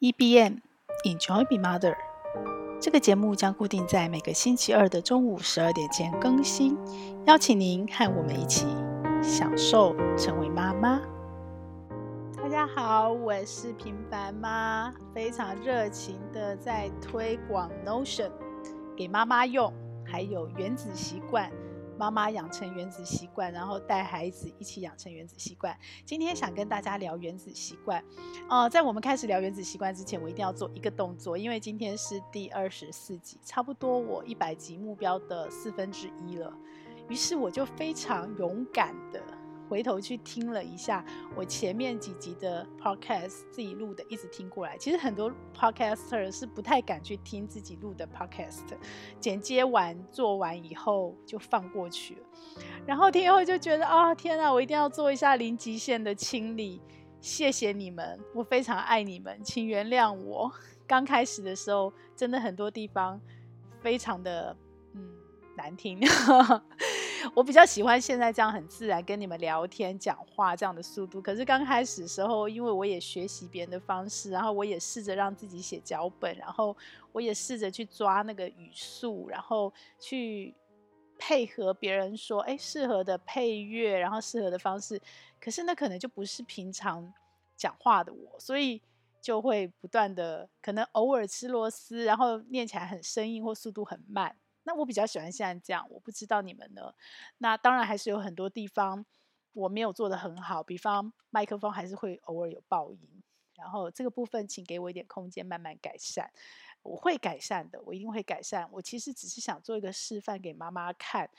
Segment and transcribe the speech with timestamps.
[0.00, 0.62] EBM
[1.04, 1.94] Enjoy Be Mother，
[2.80, 6.74] 这个节目将固定在每个星期二的中午十二点前更新，
[7.26, 8.66] 邀请您和我们一起
[9.22, 11.02] 享受成为妈妈。
[12.34, 18.30] 大家好，我是平凡妈，非常热情的在推广 Notion
[18.96, 19.70] 给妈妈用，
[20.02, 21.52] 还有原子习惯。
[22.00, 25.78] 妈妈养成原子习惯，然后带孩子一起养成原子习惯。
[26.06, 28.02] 今天想跟大家聊原子习惯。
[28.48, 36.50] 呃，在我们开始聊原子习惯之前，我一定要做一个动作，因为今天是第二十四集，差不多我一百集目标的四分之一了。
[37.10, 39.22] 于是我就非常勇敢的。
[39.70, 41.04] 回头去听了一下
[41.36, 44.76] 我前面几集的 podcast，自己录的，一直听过来。
[44.76, 48.64] 其实很多 podcaster 是不太敢去听自己录的 podcast，
[49.20, 52.20] 剪接完做完以后就放过去了。
[52.84, 56.82] 然后听以后就觉得啊、哦，天哪，我一定要做一下零极限的清理。
[57.20, 60.50] 谢谢你们，我非常爱你们，请原谅我。
[60.84, 63.20] 刚开始的时候，真的很多地方
[63.80, 64.56] 非常的
[64.94, 65.12] 嗯
[65.56, 66.00] 难听。
[67.34, 76.76] 我比较喜欢现在这样很自然跟你们聊天讲话这样的速度，可是刚开始时候，因为我也学习别人的方式，然后我也试着让自己写脚本，然后
[77.12, 80.54] 我也试着去抓那个语速，然后去
[81.18, 85.00] 配合别人说，哎，适合的配乐，然后适合的方式，
[85.40, 87.12] 可是那可能就不是平常
[87.56, 88.80] 讲话的我，所以
[89.20, 94.34] 就会不断的可能偶尔吃螺丝，然后念起来很生硬或速度很慢。
[94.62, 96.94] 那我比较喜欢现在这样，我不知道你们呢。
[97.38, 99.04] 那当然还是有很多地方
[99.52, 103.22] 我没有做得很好，比方麦克风还是会偶尔有爆音，
[103.54, 106.30] 然后这个部分请给我一点空间，慢慢改善。
[106.82, 108.68] 我会改善的，我一定会改善。
[108.72, 111.30] 我其实只是想做一个示范给妈妈看，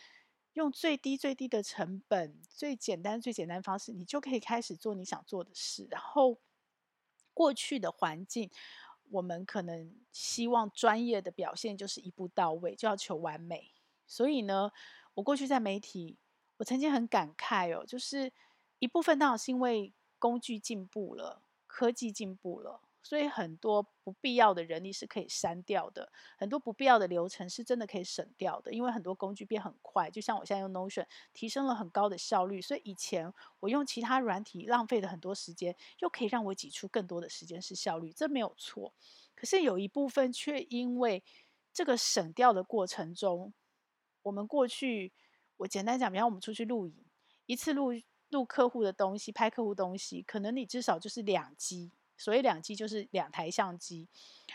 [0.54, 5.88] 用最低最低的成本、最简单最简单的方式，你就可以开始做你想做的事。
[5.90, 6.38] 然后
[7.34, 8.50] 过去的环境。
[9.12, 13.72] 我们可能希望专业的表现就是一步到位，就要求完美。
[14.08, 14.72] 所以呢，
[15.14, 16.18] 我过去在媒体，
[16.58, 18.32] 我曾经很感慨哦，就是
[18.80, 22.82] 一部分当然是因为工具进步了，科技进步了。
[23.04, 30.10] 所以很多不必要的人力是可以删掉的，很多不必要的流程是真的可以省掉的，因为很多工具变很快。
[30.10, 32.62] 就像我现在用 Notion，提升了很高的效率。
[32.62, 38.94] 所以以前我用其他软体浪费了很多时间，又可以让我挤出更多的时间是效率，这没有错。
[39.36, 41.24] 可是有一部分却因为
[41.74, 43.54] 这个省掉的过程中，
[44.22, 45.12] 我们过去
[45.58, 47.04] 我简单讲，比方我们出去露营，
[47.48, 47.92] 一次录
[48.30, 51.92] 录客户的东西，拍客户东西，可能你至少就是两机。
[52.22, 54.08] 所以两机就是两台相机，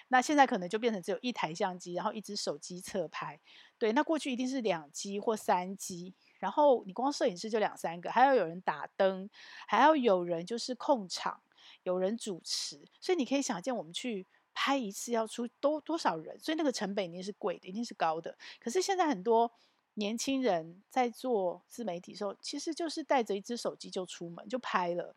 [0.07, 3.41] 那现在可能就变成只有一台相机，然后一只手机侧拍。
[3.77, 9.29] 对，那过去一定是两机或三机，然后你光摄影师就两三个，还要有人打灯，
[9.67, 11.41] 还要有人就是控场，
[11.83, 12.81] 有人主持。
[13.01, 14.25] 所以你可以想见，我们去
[14.55, 18.39] 拍一次要出多多少人，所以那个成本一定是贵的，一定是高的。
[18.61, 19.51] 可是现在很多
[19.95, 25.17] 年轻人在做自媒体的时候，其实就是带着一只手机就出门就拍了。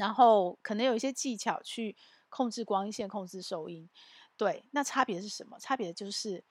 [0.00, 1.94] 然后可能有一些技巧去
[2.30, 3.86] 控制光线、控制收音，
[4.34, 5.58] 对，那差别是什么？
[5.58, 6.42] 差别就是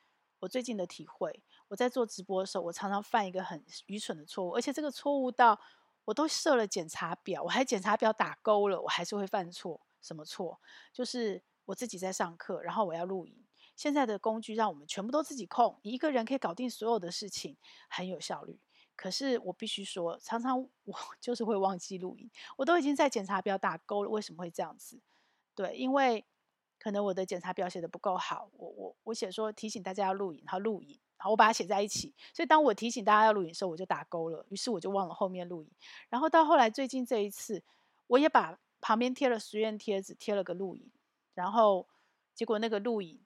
[0.42, 1.42] 我最近的体会。
[1.68, 5.60] 我在做直播的时候，我常常犯一个很愚蠢的错误，而且这个错误到
[6.06, 9.82] 我都设了检查表，我还检查表打勾了，我还是会犯错。
[10.00, 10.62] 什么错？
[10.94, 13.36] 就是我自己在上课，然后我要录影。
[13.76, 17.58] 现在的工具让我们全部都自己控，一个人可以搞定所有的事情，
[17.90, 18.60] 很有效率。
[19.00, 25.00] 可是我必须说，常常我 就是会忘记录影，我都已经在检查表打勾了，为什么会这样子？
[25.56, 26.26] 对，因为
[26.78, 35.72] 可能我的检查表写的不够好，我我我写说提醒大家要录影，然后录影，然后我把它写在一起，所以当我提醒大家要录影的时候，我就打勾了，于是我就忘了后面录影。
[36.10, 37.64] 然后到后来最近这一次，
[38.08, 40.92] 我也把旁边贴了实验贴纸，贴了个录影，
[41.34, 41.88] 然后
[42.36, 43.22] 结果那个录影。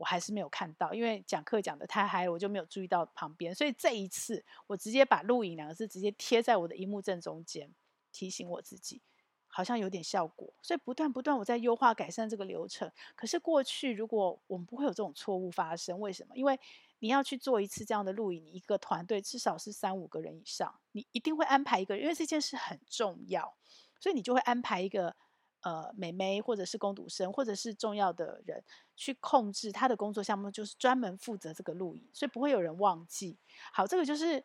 [0.00, 3.54] 我还是没有看到，因为讲课讲得太嗨了，我就没有注意到旁边。
[3.54, 7.70] 所以这一次，我直接把“录影”两个字直接贴在我的荧幕正中间，
[8.10, 9.02] 提醒我自己，
[9.46, 10.50] 好像有点效果。
[10.62, 12.90] 所以不断不断，我在优化改善这个流程。
[13.14, 16.34] 可是过去，如果我们不会有这种错误发生，为什么？
[16.34, 16.58] 因为
[17.00, 23.54] 你要去做一次这样的录影，你一个团队至少是三五个人以上，你一定会安排一个人，因为这件事很重要，
[24.00, 25.14] 所以你就会安排一个。
[25.62, 28.64] 呃，美眉或者是工读生，或者是重要的人
[28.96, 33.38] 去控制他的工作项目，就是专门负责这个录影，所以不会有人忘记。
[33.72, 34.44] 好，这个就是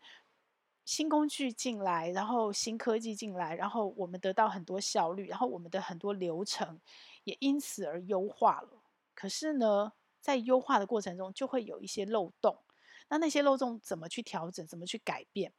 [0.84, 6.80] 新工具进来，然后新科技进来，然后我们得到很多效率，然后我们的很多流程
[7.24, 8.84] 也因此而优化了。
[9.14, 12.60] 可是呢，在优化的过程中，就会有一些漏洞。
[13.10, 14.66] 那那些漏洞怎么去调整？
[14.68, 15.54] 怎么去改变？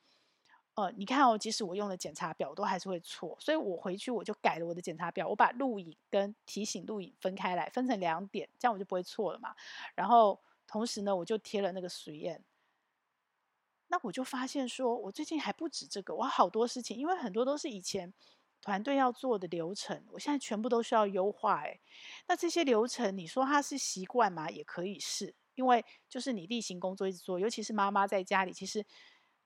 [0.77, 9.55] 呃，你看哦，即使我用了检查表，我都还是会错，所以我回去我就改了我的检查表，我把录影跟提醒录影分开来，分成两点，这样我就不会错了嘛。
[9.95, 12.45] 然后同时呢，我就贴了那个实验。
[13.89, 18.13] 那我就发现说，我最近还不止这个，我好多事情，因为很多都是以前
[18.61, 21.63] 团队要做的流程，我现在全部都需要优化。
[21.63, 21.81] 诶，
[22.29, 24.51] 那这些流程，你说它是习惯吗？
[24.51, 28.85] 也可以是，因为就是你例行工作一直做，尤其是妈妈在家里，其实。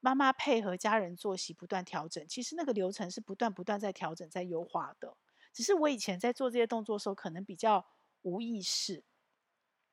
[0.01, 5.17] 妈妈配合家人作息不断调整，其实那个流程是不断不断在调整、在优化的。
[5.53, 7.87] 只是我以前在做这些动作的时候，可能比较
[8.23, 9.05] 无意识。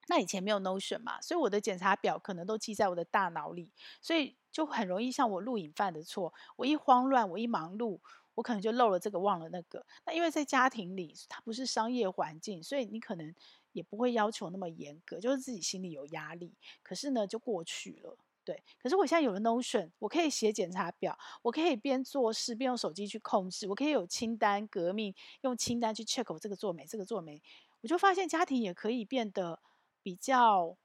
[0.09, 6.33] 那以前没有 Notion 嘛，所以我的检查表可能都记在我的大脑里，所以就很容易像我录影犯的错。
[6.55, 7.99] 我一慌乱，我一忙碌，
[8.35, 9.85] 我可能就漏了这个，忘了那个。
[10.05, 13.35] 那因为在家庭里，它不是商业环境，所以你可能
[13.73, 16.55] 也不会要求那么严格，就是自己心里有压力。
[16.81, 18.17] 可是呢，就过去了。
[18.47, 27.41] 对，可是我现在有了 Notion，我可以写检查表，我可以边做事边用手机去控制，我可以有清单革命，用清单去 check 我这个做没，这个做没，
[27.81, 29.59] 我就发现家庭也可以变得
[30.01, 30.77] 比较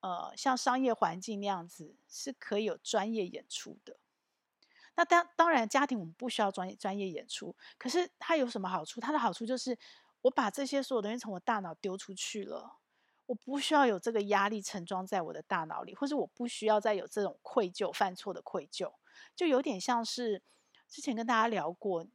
[0.00, 3.98] 呃像商业环境那样子，是可以有专业演出的。
[4.96, 9.02] 那当当然，家庭我们不需要专业专业演出，可是它有什么好处？
[9.02, 9.78] 它的好处就是
[10.22, 12.78] 我把这些所有东西从我大脑丢出去了。
[13.26, 18.92] 我不需要有这个压力盛装在我的大脑里，或是我不需要再有这种愧疚、犯错的愧疚，
[19.34, 20.42] 就有点像是
[20.88, 22.06] 之前跟大家聊过，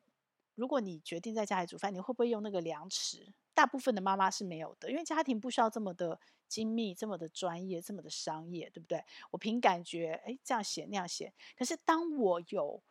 [0.56, 3.34] 如果你决定在家里煮饭，你会不会用那个量尺？
[3.54, 9.04] 大部分的妈妈是没有的，因为家庭不需要这么的精密、这么的专业、这么的商业，对不对？
[9.32, 11.34] 我凭感觉，诶，这样写那样写。
[11.58, 12.84] 可是当我有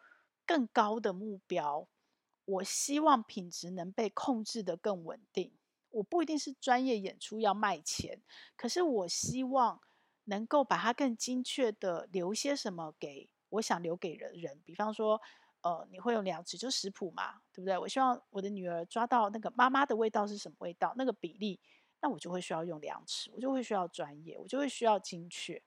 [0.44, 1.86] 更高的目标，
[2.44, 5.52] 我希望品质能被控制得更稳定。
[5.96, 8.20] 我不一定是专业演出要卖钱，
[8.56, 9.80] 可是我希望
[10.24, 14.60] 能够把它更精确的留些什么给我想留给人人。
[14.64, 15.20] 比方说，
[15.62, 17.78] 呃，你会用量尺，就食谱嘛，对不对？
[17.78, 21.58] 我希望我的女儿抓到那个妈妈的味道是什么味道，那个比例，
[22.02, 25.62] 那我就会需要用量尺，我就会需要专业，我就会需要精确。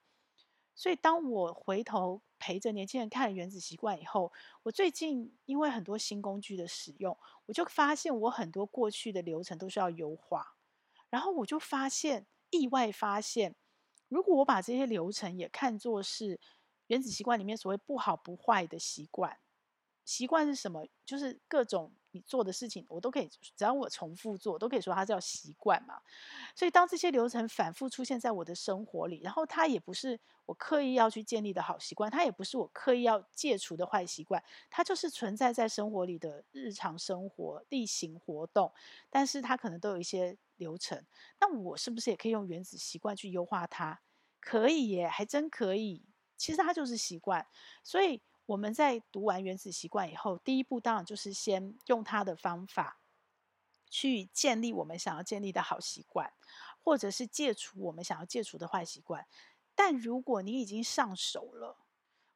[0.80, 4.32] 所以，当我回头陪着年轻人看《原子习惯》以后，
[4.64, 7.18] 我最近因为很多新工具的使用，
[7.48, 10.56] 我就发现我很多过去的流程都需要优化。
[11.10, 13.58] 然后我就发现，意外发现，
[14.08, 16.38] 如果我把这些流程也看作是
[16.88, 19.38] 《原子习惯》里面所谓不好不坏的习惯，
[20.06, 20.88] 习惯是什么？
[21.06, 21.94] 就是各种。
[22.12, 26.00] 你做的事情，我都可以，只要我重复做，都可以说它叫习惯嘛。
[26.56, 38.74] 所以当这些流程反复出现在我的生活里，然后它也不是我刻意要去建立的好习惯，它也不是我刻意要戒除的坏习惯，它就是存在在生活里的日常生活例行活动。
[39.10, 41.06] 但是它可能都有一些流程，
[41.40, 44.02] 那我是不是也可以用原子习惯去优化它？
[44.40, 46.06] 可以耶，还真可以。
[46.38, 47.46] 其实它就是习惯，
[47.84, 48.22] 所以。
[48.50, 53.00] 我们在读完《原子习惯》以后，第一步当然就是先用他的方法
[53.88, 56.34] 去建立我们想要建立的好习惯，
[56.84, 59.28] 或者是戒除我们想要戒除的坏习惯。
[59.76, 61.78] 但如果你已经上手了，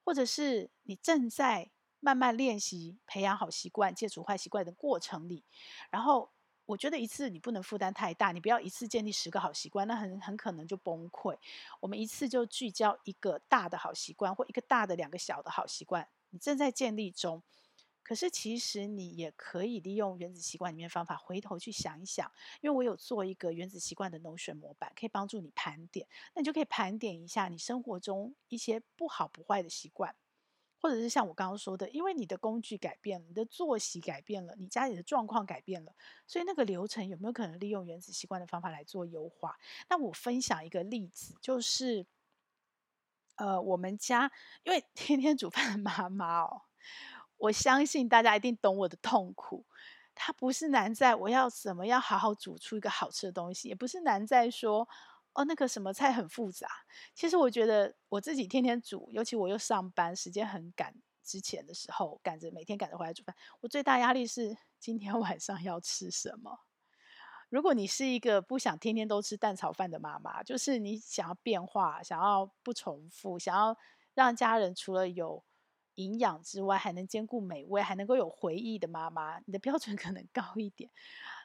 [0.04, 5.44] 或者是你正在慢慢练习培养好习惯、戒除坏习惯的过程里，
[5.90, 6.30] 然后。
[6.66, 11.38] 我觉得一次你不能负担太大，你不要一次建立十个好习惯，那很很可能就崩溃。
[11.82, 17.44] 我们一次就聚焦一个大的好习惯，或一个大的两个小的好习惯，你正在建立中。
[18.06, 22.30] 可是其实你也可以利用原子习惯里面方法，回头去想一想，
[22.60, 26.06] 因为我有做一个原子习惯的流水模板，可以帮助你盘点。
[26.36, 30.14] 那你就可以盘点一下你生活中一些不好不坏的习惯。
[30.84, 35.96] 或者是像我刚刚说的，因为你的工具改变了，你的作息改变了，你家里的状况改变了，
[36.28, 39.58] 所以那个流程有没有可能利用原子习惯的方法来做优化？
[39.88, 42.06] 那我分享一个例子，就是，
[43.38, 44.30] 呃，我们家
[44.64, 46.64] 因为 天天煮饭的妈妈哦，
[47.38, 49.66] 我相信大家一定懂我的痛苦。
[50.14, 54.88] 它不是难在我要怎么样好好煮出一个好吃的东西，也不是难在说。
[55.34, 56.68] 哦，那个什么菜很复杂。
[57.16, 63.36] 其实我觉得我自己天天煮，尤其我又上班，时间很赶，之前的时候赶着每天赶着回来煮饭。
[63.62, 66.60] 我最大压力是今天 晚上要吃什么。
[67.50, 73.78] 如果你是一个不想天天都吃蛋炒饭的妈妈，就是你想要变化，想要不重复，想要
[74.16, 75.44] 让家人除了有
[75.96, 80.90] 营养之外，还能兼顾美味，还能够有回忆的妈妈，你的标准 可能高一点。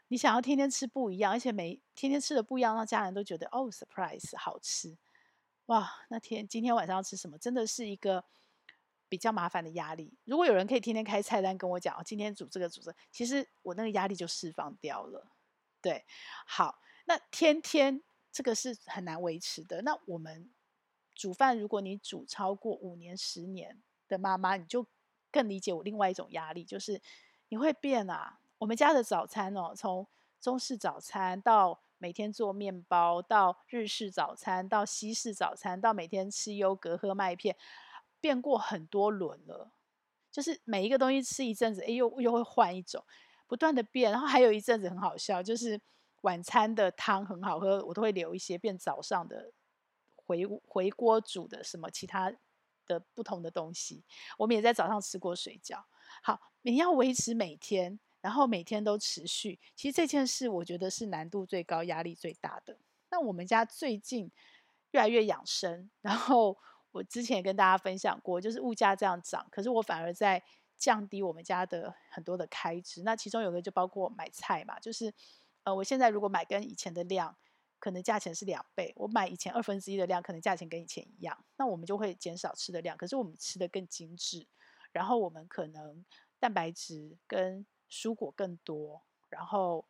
[0.09, 4.97] 你想要天天吃不一样，而且每天天吃的不一样，让家人都觉得哦，surprise，好吃，
[5.67, 6.07] 哇！
[6.09, 8.25] 那天今天晚上要吃什么，真的是一个
[9.09, 10.17] 比较麻烦的压力。
[10.25, 15.31] 如果有人可以天天开菜单跟我讲，哦，今天煮这个煮这，其实我那个压力就释放掉了。
[15.83, 16.07] 对，
[16.47, 19.83] 好，那天天这个是很难维持的。
[19.83, 20.51] 那我们
[21.15, 24.87] 煮饭，如果你煮超过五年、十年的妈妈，你就
[25.31, 27.03] 更理解我另外一种压力，就是
[27.51, 28.39] 你会变啊。
[28.59, 30.07] 我们家的早餐哦，从
[30.41, 37.57] 中式早餐到每天做面包，到日式早餐，到西式早餐，到每天吃优格喝麦片，
[38.21, 39.71] 变过很多轮了。
[40.31, 43.03] 就是每一个东西吃一阵子，哎，又又会换一种，
[43.47, 44.11] 不断的变。
[44.11, 45.81] 然后还有一阵子很好笑，就是
[46.23, 49.53] 晚餐的汤很好喝，我都会留一些变早上的
[50.15, 52.33] 回回锅煮的什么其他
[52.87, 54.03] 的不同的东西。
[54.37, 55.83] 我们也在早上吃过水饺。
[56.23, 57.99] 好，你要维持每天。
[58.21, 62.79] 然后每天都持续，其实这件事我觉得是难度最高、压力最大的。
[63.11, 64.31] 那我们家最近
[64.91, 66.59] 越来越养生，然后
[66.91, 70.43] 我之前也跟大家分享过，就是物价这样涨，可是我反而在
[70.77, 73.03] 降低我们家的很多的开支。
[73.03, 75.13] 那其中有个就包括买菜嘛，就是
[75.65, 77.37] 呃，我现在如果买跟以前的量，
[77.79, 84.47] 可能价钱是两倍，我买以前二分之一的量，可能价钱跟以前一样，那我们就会减少吃的量，可是我们吃的更精致，
[84.93, 86.05] 然后我们可能
[86.41, 89.87] 蛋白质跟蔬果更多，然后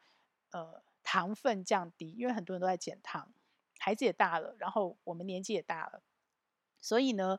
[0.50, 3.32] 呃糖分降低，因为很多人都在减糖，
[3.78, 6.02] 孩子也大了，然后我们年纪也大了，
[6.80, 7.38] 所以呢，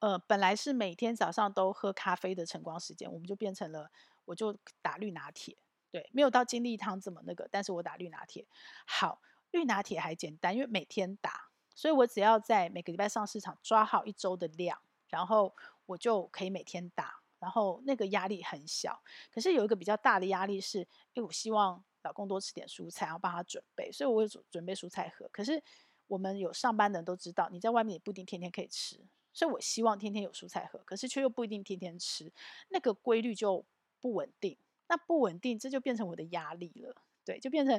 [0.00, 3.90] 呃本来是每天早上都喝咖啡的晨光时间，我们就变成了
[4.24, 5.56] 我就打绿拿铁，
[5.90, 8.46] 对，没有到精力汤这么那个，但是我打绿拿铁。
[8.86, 9.20] 好，
[9.50, 15.54] 绿拿铁还简单，因为每天打，所以我只要在每个礼拜上市场抓好一周的量，然后
[15.86, 17.23] 我就可以每天打。
[17.44, 18.98] 然后那个压力很小，
[19.30, 20.78] 可是有一个比较大的压力是，
[21.12, 25.28] 因为我希望老公多吃点蔬菜，然后帮他准备，所以我有准准备蔬菜盒。
[25.30, 25.62] 可是
[26.06, 28.98] 我们有上班的人都知道，你在外面也不一定天天可以吃，
[29.34, 32.32] 所以我希望天天有蔬菜盒，可是却又不一定天天吃，
[32.70, 33.62] 那个规律就
[34.00, 34.56] 不稳定。
[34.88, 36.96] 那不稳定，这就变成我的压力了，
[37.26, 37.78] 对，就变成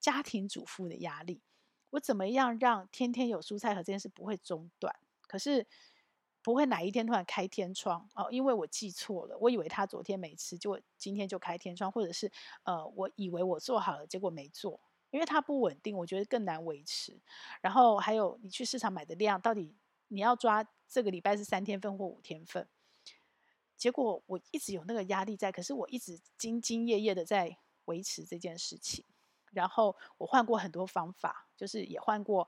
[0.00, 1.40] 家庭主妇的压力。
[1.90, 4.92] 我怎么样让天天有蔬菜盒这件事不会中断？
[5.28, 5.64] 可是。
[6.44, 12.30] 不会哪一天突然开天窗哦，因为我记错了，我以为他昨天没吃，结果今天就开天窗，或者是
[12.64, 14.78] 呃，我以为我做好了，结果没做，
[15.10, 17.18] 因为它不稳定，我觉得更难维持。
[17.62, 19.74] 然后还有你去市场买的量，到底
[20.08, 22.68] 你要抓这个礼拜是三天份或五天份，
[23.78, 29.02] 结果我一直有那个压力在，可是我一直兢兢业业的在维持这件事情。
[29.50, 32.46] 然后我换过很多方法，就是也换过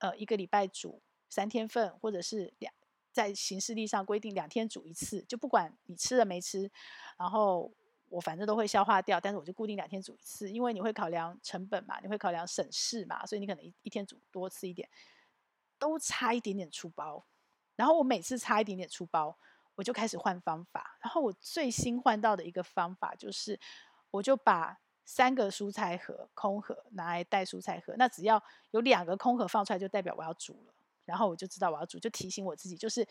[0.00, 1.00] 呃一个礼拜煮
[1.30, 2.74] 三天份，或者是两。
[3.18, 6.70] 在行事历上规定两天煮一次，就不管你吃了没吃，
[7.16, 7.68] 然后
[8.08, 14.88] 我反正都会消化掉，但是我就固定两天煮一次，因为你会考量成本嘛，你会考量省事嘛，所以你可能一一天煮多吃一点，
[15.80, 17.26] 都差一点点出包。
[17.74, 19.36] 然后我每次差一点点出包，
[19.74, 20.96] 我就开始换方法。
[21.02, 23.58] 然后我最新换到的一个方法就是，
[24.12, 30.74] 我就把三个蔬菜盒空盒拿来带蔬菜盒，那只要有两个空盒放出来，就代表我要煮了。
[31.08, 33.06] 然后我就知道我要煮，就提醒我自己，就是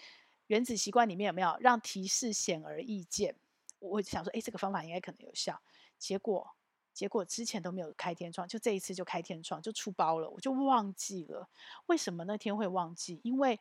[0.46, 3.36] 原子习惯里面有没有让提示显而易见？
[3.80, 5.60] 我想说，哎，这个方法应该可能有效。
[5.98, 6.56] 结果，
[6.94, 11.50] 结果之前都没有开天窗，就这一次就开天窗，就出包了，我就忘记了。
[11.88, 13.20] 为什么那天会忘记？
[13.24, 13.60] 因为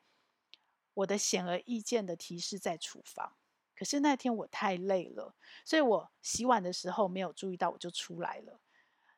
[0.93, 3.35] 我的显而易见的提示在厨房，
[3.75, 8.61] 可是那天我太累了，所以我洗碗的时候没有注意到，我就出来了。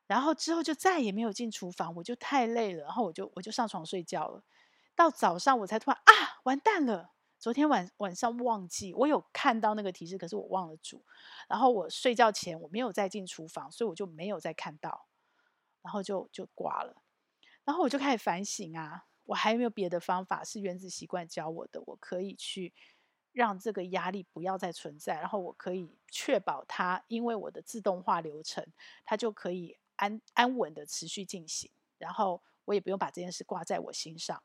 [0.07, 4.43] 然后之后就再也没有进厨房，我就太累了，然后我就我就上床睡觉了。
[4.99, 7.13] 到早上我才突然啊，完蛋了！
[7.39, 11.05] 昨天晚晚上忘记，我有看到那个提示，可是我忘了煮。
[11.49, 15.07] 然后我睡觉前我没有再进厨房，所以我就没有再看到，
[15.83, 17.01] 然后就就挂了。
[17.63, 21.81] 然后我就开始反省啊，我还有没有别的方法是原子习惯教我的？
[21.87, 22.75] 我可以去
[23.31, 28.67] 让这个压力不要再存在，然后我可以确保它，因为我的自动化流程，
[29.05, 34.43] 它就可以安安稳的持续进行，然后我也不用把这件事挂在我心上。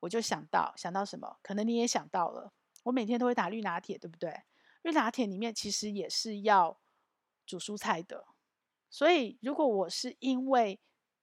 [0.00, 1.38] 我就想到想到什么？
[1.42, 2.52] 可能你也想到了。
[2.82, 4.42] 我每天都会打绿拿铁，对不对？
[4.82, 6.80] 绿拿铁里面其实也是要
[7.46, 8.26] 煮蔬菜的。
[8.88, 10.80] 所以，如果我是因为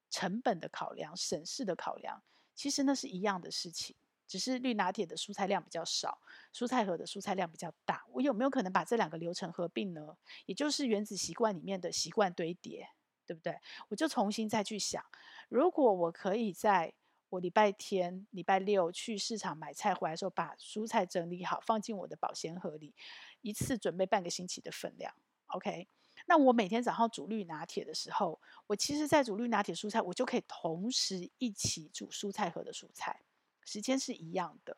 [0.08, 2.22] 成本的考量、省事的考量，
[2.54, 3.96] 其实那是一样的事情。
[4.26, 6.20] 只是绿拿铁的蔬菜量比较少，
[6.52, 8.04] 蔬菜盒的蔬菜量比较大。
[8.10, 10.18] 我有没有可能把这两个流程合并呢？
[10.44, 12.90] 也就是原子习惯里面的习惯堆叠，
[13.26, 13.58] 对不对？
[13.88, 15.02] 我就重新再去想，
[15.48, 16.92] 如果我可以在
[17.30, 22.94] 我礼拜天、礼拜六去市场买菜回来的时候，把蔬菜整理好，放进我的保鲜盒里，
[23.42, 25.14] 一次准备半个星期的分量。
[25.48, 25.88] OK，
[26.26, 33.20] 那我每天早上煮绿拿铁的时候，我其实在煮绿拿铁蔬菜，我就可以同时一起煮蔬菜盒的蔬菜，
[33.64, 34.76] 时间是一样的。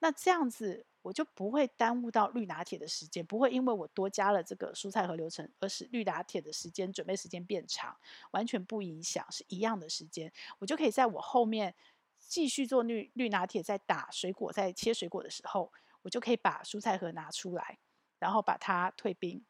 [0.00, 7.96] 那这样子我就不会耽误到绿拿铁的时间，不会因为我多加了这个蔬菜盒流程，而使绿拿铁的时间准备时间变长，
[8.32, 11.74] 完全不影响，是一样的时间，我就可以在我后面。
[12.32, 15.70] 继续做绿绿拿铁，在打水果，在切水果的时候，
[16.00, 17.78] 我就可以把蔬菜盒拿出来，
[18.18, 19.44] 然后把它退冰，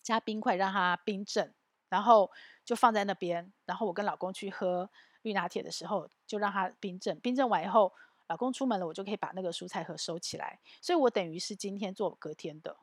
[0.00, 1.54] 加冰块让它冰镇，
[1.90, 2.30] 然后
[2.64, 3.52] 就放在那边。
[3.66, 4.90] 然后我跟老公去喝
[5.20, 7.20] 绿拿铁的时候，就让它冰镇。
[7.20, 7.92] 冰镇完以后，
[8.28, 10.58] 老公出门了，我就可以把那个蔬菜盒收起来。
[10.80, 12.78] 所以我等于是今天做隔天的，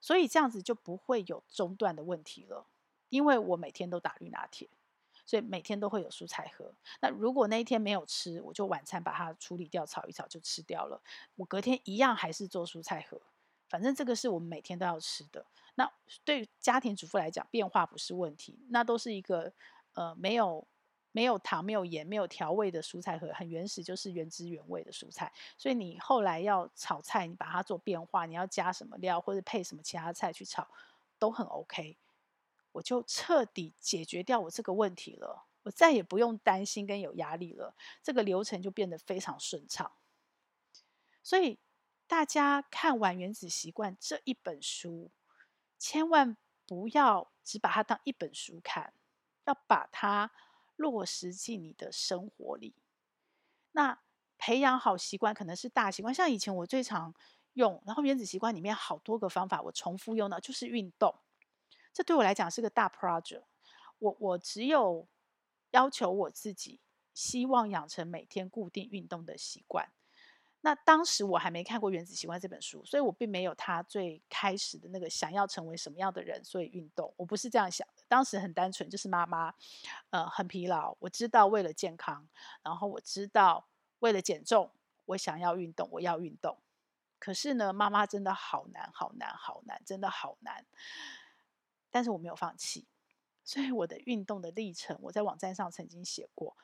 [0.00, 2.66] 所以这样子就不会有中断的问题了，
[3.10, 4.70] 因为我每天都打绿拿铁。
[5.26, 6.72] 所以每天都会有蔬菜盒。
[7.00, 11.02] 那如果那一天没有吃，我就晚餐把它处理掉，炒一炒就吃掉了。
[11.34, 13.20] 我隔天一样还是做蔬菜盒，
[13.68, 15.44] 反正这个是我们每天都要吃的。
[15.74, 15.92] 那
[16.24, 18.58] 对家庭主妇来讲，变化不是问题。
[18.70, 19.52] 那都是一个
[19.92, 20.66] 呃没有
[21.12, 25.32] 没有糖、没有盐、没有调味的蔬菜盒，很原始，就是原汁原味的蔬菜。
[25.58, 30.66] 所以你后来要炒菜，你把它做变化，你要加什么料或者配什么其他菜去炒，
[31.18, 31.96] 都很 OK。
[32.76, 39.90] 我就彻底解决掉我这个问题了，我再也不用担心跟有压力了，这个流程就变得非常顺畅。
[41.22, 41.58] 所以
[42.06, 45.10] 大家看完《原子习惯》这一本书，
[45.78, 48.92] 千万不要只把它当一本书看，
[49.46, 50.30] 要把它
[50.76, 52.74] 落实进你的生活里。
[53.72, 53.98] 那
[54.36, 57.14] 培养好习惯可能是大习惯，像以前我最常
[57.54, 61.14] 用，然后《原子习惯》里面好多个方法，我重复用的就是运动。
[61.96, 63.44] 这对我来讲是个大 project，
[64.00, 65.08] 我我只有
[65.70, 66.78] 要求我自己，
[67.14, 69.90] 希望养成每天固定运动的习惯。
[70.60, 77.14] 那当时我还没看过《原子习惯》这本书，所以我并没有他最开始的那个想要成为什么样的人，所以运动。
[77.16, 79.54] 我不是这样想的，当时很单纯，就是妈妈，
[80.10, 82.28] 呃，很疲劳，我知道为了健康，
[82.62, 83.66] 然后我知道
[84.00, 84.70] 为了减重，
[85.06, 86.58] 我想要运动，我要运动。
[87.18, 90.66] 可是呢，妈妈真的好难，好难，好难，真的好难。
[91.96, 92.86] 但是我没有放弃，
[93.42, 96.54] 所以我的运动的历程，我在网站上曾经写过，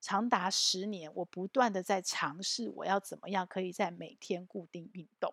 [0.00, 5.32] 长达十年，我不断的在尝试，我要怎么样可以在每天固定运动。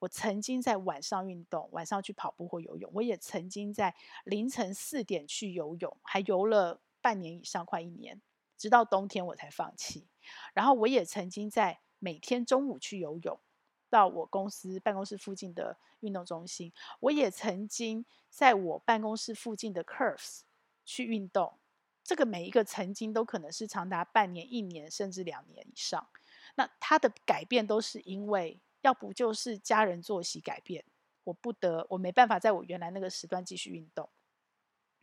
[0.00, 3.94] 我曾经在晚上运动，晚上去跑步或游泳，我也曾经在
[4.24, 8.20] 凌晨四点去游泳，还游了半年以上，快一年，
[8.58, 10.08] 直到冬天我才放弃。
[10.52, 13.38] 然后我也曾经在每天中午去游泳。
[13.96, 20.40] 到我公司办公室附近的运动中心，我也曾经在我办公室附近的 Curves
[20.84, 21.58] 去运动。
[22.04, 26.06] 这个每一个曾经都可能是长达半年、一年甚至两年以上。
[26.56, 30.84] 那它的改变都是因为，要不就是家人作息改变，
[31.24, 34.06] 我不得，我没办法在我原来那个时段继续运动；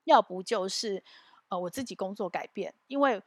[0.04, 1.04] 要不就是
[1.50, 3.24] 呃我自己工作改变，因为。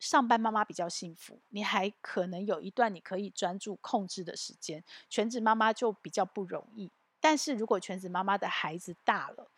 [0.00, 4.82] 上班妈妈比较幸福，你还可能有一段你可以专注控制的时间。
[5.10, 6.90] 全职妈妈就比较不容易。
[7.20, 9.50] 但是如果全职妈妈的孩子大了，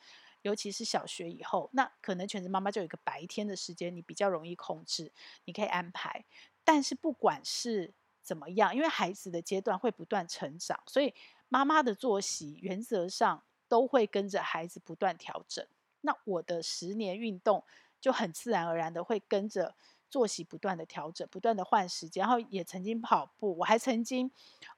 [0.42, 5.12] 尤其是小学以后，那可能全职妈妈就有一个白天的时间，你比较容易控制，
[5.44, 6.24] 你可以安排。
[6.64, 11.14] 但是不管是怎么样，因为孩子的阶段会不断成长，所以
[11.48, 15.64] 妈妈的作息原则上都会跟着孩子不断调整。
[16.00, 17.62] 那我的十年运动
[18.00, 19.76] 就很自然而然的会跟着。
[20.12, 24.31] 作息不断的调整，不断的换时间，然后也曾经跑步，我还曾经，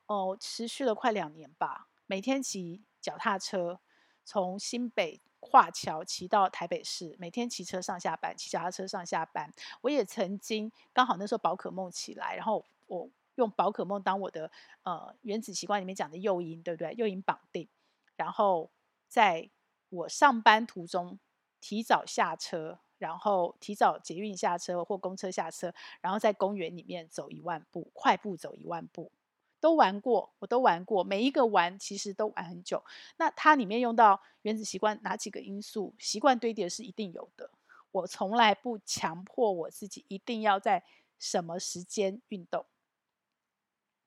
[0.07, 3.81] 哦、持续了快两年吧，每天骑脚踏车
[4.25, 9.53] 从新北跨桥骑到台北市，每天骑车上下班，骑脚踏车上下班。
[9.81, 14.49] 我也曾经刚好那时候宝可梦起来，然后我用宝可梦当我的
[14.85, 16.95] 呃原子习惯里面讲的诱因，对不对？
[16.95, 17.69] 诱因绑定，
[18.15, 18.71] 然后
[19.09, 19.51] 在
[19.89, 21.19] 我上班途中
[21.61, 22.79] 提早下车。
[23.05, 29.13] 然后提早捷运下车或公车下车，然后在公园里面走一万步，快步走一万步，
[29.61, 32.83] 都玩过，我都玩过，每一个玩其实都玩很久。
[33.19, 35.95] 那它里面用到原子习惯哪几个因素？
[35.99, 37.51] 习惯堆叠是一定有的。
[37.93, 40.83] 我从来不强迫我自己一定要在
[41.19, 42.65] 什么时间运动，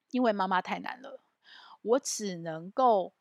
[0.10, 1.20] 因为妈妈太难了，
[1.84, 3.14] 我只能够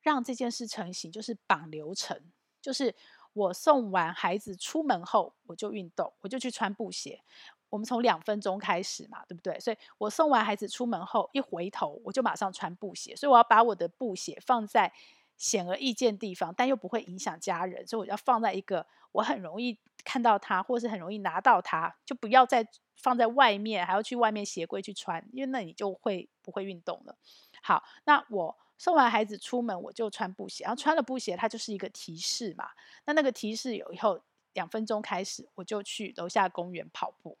[0.00, 2.20] 让这件事成型，就是绑流程，
[2.60, 2.96] 就是。
[3.34, 7.22] 我送完孩子出门后，我就运动，我就去穿布鞋。
[7.70, 9.58] 我们从两分钟开始嘛，对不对？
[9.58, 13.16] 所以我送完孩子出门后，一回头我就马上穿布鞋。
[13.16, 14.92] 所以我要把我的布鞋放在
[15.38, 27.16] 显而易见地方，但又不会影响家人，所以我要放在一个我很容易看到它，或是很容易拿到它，就不要再放在外面，还要去外面鞋柜去穿，因为那你就会不会运动了。
[27.62, 28.58] 好，那我。
[28.82, 32.68] 送完孩子出门，我就穿布鞋，然后穿了布鞋，它就是一个提示嘛。
[33.04, 34.20] 那那个提示有以后
[34.54, 37.38] 两分钟开始，我就去楼下公园跑步。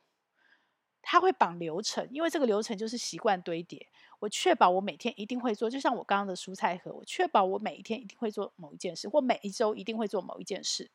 [1.02, 3.88] 它会绑流程，因为这个流程就是习惯堆叠。
[4.22, 10.88] 我确保我每天一定会做，就像我刚刚的蔬菜盒，我确保我每一天一定会做某一件事，或每一周一定会做某一件事。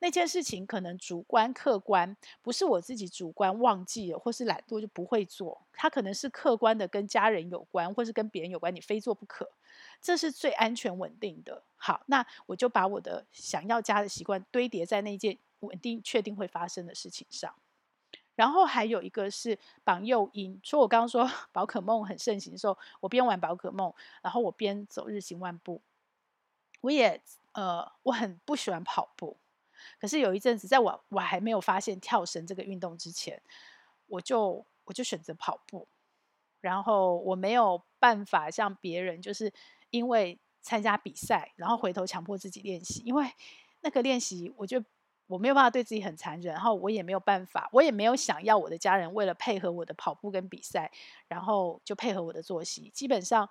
[0.00, 5.62] 那件事情可能主观客观，不是我自己主观忘记了，或是懒惰就不会做。
[5.72, 9.48] 它可能是客观的，跟家人有关，或是跟别人有关，你非做不可。
[10.00, 11.62] 这是最安全稳定的。
[11.76, 17.54] 好，那我就把我的想要加的习惯堆叠在那件稳定、确定会发生的事情上。
[18.42, 25.80] 然后还有一个是绑诱因，说我刚刚说 宝可梦很盛行的时候，我边玩宝可梦，然后我边走日行万步。
[26.80, 29.36] 我也呃，我很不喜欢跑步，
[30.00, 33.40] 可是有一阵子，在我我还没有发现跳绳这个运动之前，
[34.08, 35.86] 我就我就选择跑步。
[36.60, 39.52] 然后我没有办法像别人，就是
[39.90, 43.24] 因为参加比赛，然后回头强迫自己练习，因为
[43.82, 44.82] 那个练习，我就。
[45.32, 50.92] 我没有办法对自己很残忍，然后我也没有办法，我也没有想要我的家人为了配合我的跑步跟比赛，
[51.26, 52.90] 然后就配合我的作息。
[52.90, 53.48] 基本上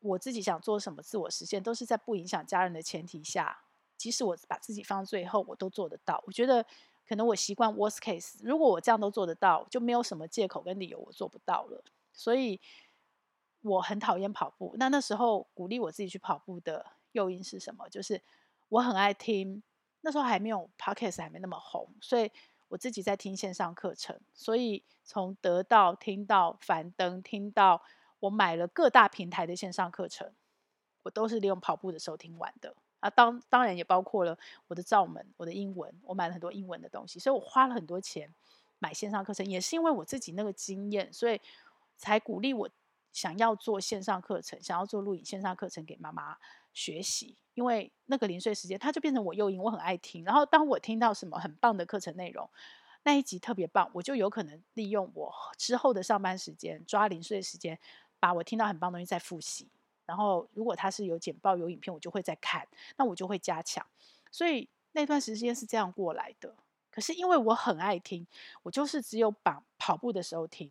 [0.00, 3.56] 我自己想做什么自我实现，都是在不影响家人的前提下，
[3.96, 6.20] 即使我把自己放最后，我都做得到。
[6.26, 6.66] 我觉得
[7.08, 11.84] 可能我习惯 worst case，如果我这样都做得到，就没有什么借口跟理由我做不到了。
[12.12, 12.60] 所以
[13.62, 14.74] 我很讨厌跑步。
[14.76, 17.88] 那那时候鼓励我自己去跑步的诱因是什么？
[17.88, 18.20] 就是
[18.70, 19.62] 我很爱听。
[20.06, 22.30] 那时候还没有 Podcast 还没那么红，所以
[22.68, 24.16] 我自己在听线上课程。
[24.32, 27.82] 所以从得到听到樊登，听到
[28.20, 30.32] 我买了各大平台的线上课程，
[31.02, 32.76] 我都是利用跑步的时候听完的。
[33.00, 34.38] 啊，当当然也包括了
[34.68, 37.18] 我的罩门、我的英文，我买了很多英文的东西。
[37.18, 38.32] 所以我花了很多钱
[38.78, 41.40] 买线上课程，也是因为我自己那个经验，所以
[41.96, 42.70] 才鼓励我
[43.12, 46.38] 想要做线上课程，想要做录影线上课程给妈妈
[46.76, 47.34] 学习。
[47.54, 50.22] 因为那个零碎时间，它就变成我诱因，我很爱听。
[50.24, 52.46] 然后当我听到什么很棒的课程内容，
[53.02, 57.78] 那一集特别棒，我就有可能利用我之后的上班时间，抓零碎时间，
[58.20, 59.66] 把我听到很棒的东西再复习。
[60.04, 63.84] 然后如果它是有简报、有影片，我就会再看，那我就会加强。
[64.30, 66.54] 所以那段时间是这样过来的。
[66.90, 68.26] 可是因为我很爱听，
[68.62, 70.70] 我就是只有把跑步的时候听。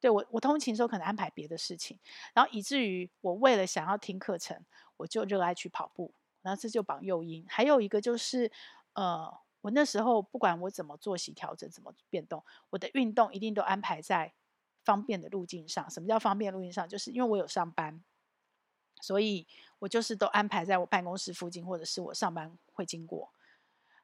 [0.00, 1.96] 对，我，我通勤的时候可能安排别的事情，
[2.34, 4.60] 然后以至于我为了想要听课程，
[5.02, 7.44] 我就热爱去跑步，然后这就绑诱因。
[7.48, 8.50] 还有一个就是，
[8.94, 14.32] 呃，我那时候不管我怎么作息调整，怎么变动，我的运动一定都安排在
[14.84, 15.90] 方便的路径上。
[15.90, 16.88] 什么叫方便路径上？
[16.88, 18.02] 就是因为我有上班，
[19.00, 19.46] 所以
[19.80, 23.32] 我就是都安排在我办公室附近，或者是我上班会经过。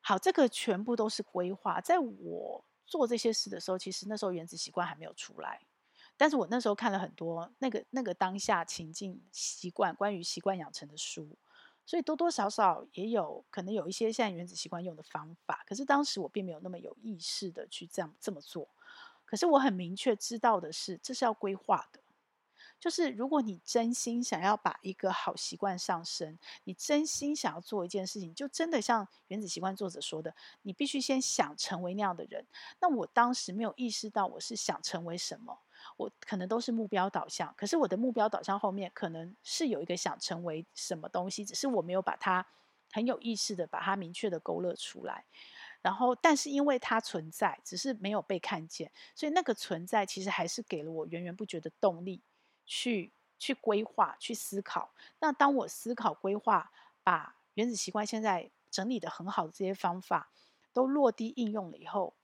[0.00, 1.80] 好，这个全部都是规划。
[1.80, 5.62] 在我做这些事的时候，其实那时候原子习惯还没有出来。
[6.18, 11.38] 但是我那时候看了很多那个那个当下情境习惯关于习惯养成的书，
[11.86, 15.64] 所以多多少少也有可能有一些现在原子习惯用的方法。
[15.66, 18.68] 可是当时我并没有那么有意识的去这样这么做。
[19.24, 22.00] 可是我很明确知道的是，这是要规划的。
[22.80, 32.46] 就是如果你真心想要把一个好习惯上升，你真心想要做一件事情，就真的像原子习惯作者说的，你必须先想成为那样的人。
[32.80, 35.58] 那我当时没有意识到我是想成为什么。
[35.96, 42.46] 我可能都是目标导向，可是我的目标导向后面可能是有一个想成为什么东西，只是我没有把它
[42.92, 45.24] 很有意识的把它明确的勾勒出来。
[45.80, 52.20] 然后，但是因为它存在，只是没有被看见，所以那个存在其实还是给了我源源不绝的动力
[52.66, 54.92] 去去规划、去思考。
[55.20, 56.70] 那当我思考、规划，
[57.02, 60.30] 把原子习惯现在整理得很好的这些方法
[60.72, 62.14] 都落地应用了以后，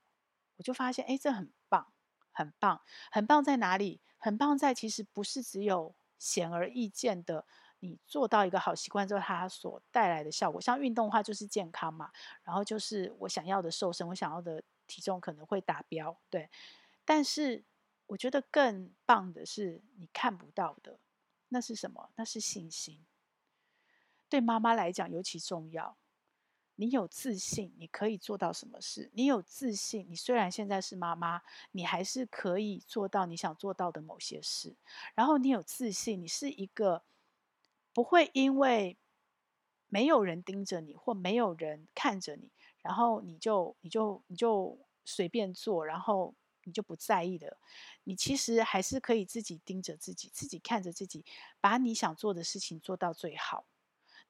[0.57, 1.51] 我就发现，哎，这很。
[2.35, 4.03] 很棒，很棒在哪里？
[4.19, 7.47] 很棒在其实不是只有显而易见的，
[7.79, 10.61] 你做到一个好习惯之后，它所带来的效果。
[10.61, 12.11] 像运动的话，就是健康嘛，
[12.43, 16.51] 然后就是我想要的瘦身，我想要的体重可能会达标，对。
[17.05, 17.65] 但是
[18.07, 20.99] 我觉得更棒的是你看不到的，
[21.49, 22.11] 那是什么？
[22.17, 23.05] 那是信心。
[24.29, 25.97] 对妈妈来讲尤其重要。
[26.77, 29.11] 你有自信，你可以做到什么事？
[29.15, 34.77] 你有自信，你虽然现在是妈妈，你还是可以做到你想做到的某些事。
[35.15, 37.05] 然后你有自信，你是一个
[37.93, 38.99] 不会因为
[39.89, 42.51] 没有人盯着你或没有人看着你，
[42.83, 46.35] 然后你就你就你就随便做，然后
[46.65, 47.59] 你就不在意的。
[48.03, 51.25] 你其实还是可以自己盯着自己，自己看着自己，
[51.61, 53.67] 把你想做的事情做到最好。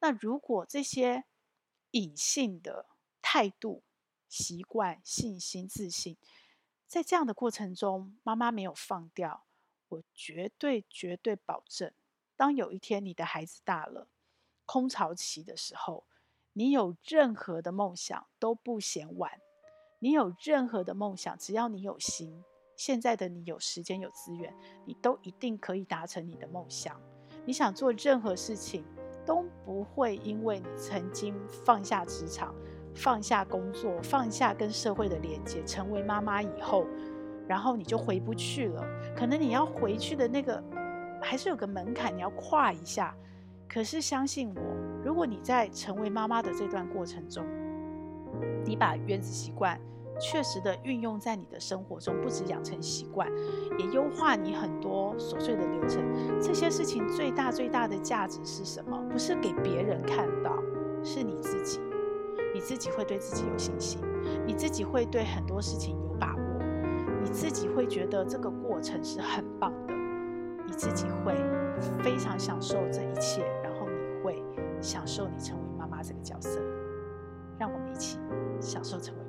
[0.00, 1.24] 那如果这些，
[1.94, 2.86] 隐性的
[3.22, 3.84] 态度、
[4.28, 6.16] 习惯、信心、自信，
[6.88, 9.44] 在这样的过程中，妈妈没有放掉，
[9.88, 11.92] 我绝对绝对保证，
[12.36, 14.08] 当有一天你的孩子大了，
[14.66, 16.04] 空巢期的时候，
[16.52, 19.40] 你有任何的梦想都不嫌晚，
[20.00, 22.42] 你有任何的梦想，只要你有心，
[22.76, 24.52] 现在的你有时间有资源，
[24.84, 27.00] 你都一定可以达成你的梦想。
[27.46, 28.84] 你想做任何事情，
[29.24, 32.54] 都不会因为你曾经放下职场、
[32.94, 36.86] 放下工作、放下跟社会的连接，成为妈妈以后，
[37.46, 38.84] 然后你就回不去了。
[39.16, 40.62] 可能你要回去的那个，
[41.22, 43.14] 还是有个门槛，你要跨一下。
[43.68, 44.62] 可是相信我，
[45.04, 47.44] 如果你在成为妈妈的这段过程中，
[48.64, 49.80] 你把原子习惯。
[50.20, 53.28] 确实的运用在你的生活中，不止养成习惯，
[53.78, 56.02] 也优化你很多琐碎的流程。
[56.40, 58.96] 这些事情最大最大的价值是什么？
[59.10, 60.56] 不是给别人看到，
[61.02, 61.80] 是你自己。
[62.54, 64.00] 你自己会对自己有信心，
[64.46, 66.42] 你自己会对很多事情有把握，
[67.20, 69.94] 你自己会觉得这个过程是很棒的，
[70.64, 71.34] 你自己会
[72.00, 74.40] 非常享受这一切，然后你会
[74.80, 76.60] 享受你成为妈妈这个角色。
[77.58, 78.18] 让我们一起
[78.60, 79.23] 享受成为。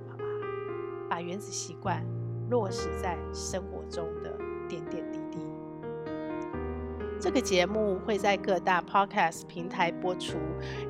[1.16, 2.06] 把原子习惯
[2.50, 5.40] 落实在生活中的点点滴滴。
[7.22, 10.38] 这个节目会在各大 Podcast 平台播出。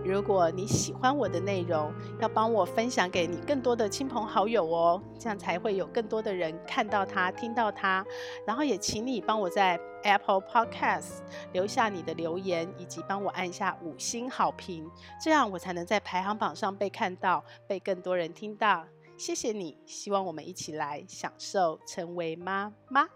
[0.04, 8.04] 如果你喜欢我的内容，要帮我分享给你更多的亲朋好友哦，这样才会有更多的人看到它、听到它。
[8.48, 11.20] 然后也请你帮我在 Apple Podcast
[11.54, 14.90] 留下你的留言，以及帮我按下五星好评，
[15.24, 18.86] 这样我才能在排行榜上被看到，被更多人听到。
[19.18, 23.08] 谢谢你，希望我们一起来享受成为妈妈，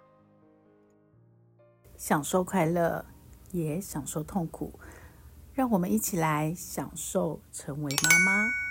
[1.98, 3.06] 享受快乐，
[3.52, 4.80] 也享受痛苦。
[5.54, 8.69] 让我们一起来享受成为妈妈。